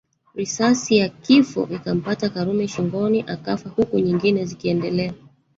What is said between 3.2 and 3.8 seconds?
akafa